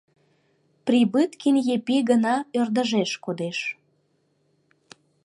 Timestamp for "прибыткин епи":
0.85-1.97